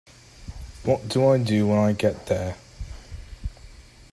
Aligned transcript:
What 0.83 1.07
do 1.09 1.27
I 1.27 1.37
do 1.37 1.67
when 1.67 1.77
I 1.77 1.93
get 1.93 2.25
there? 2.25 2.57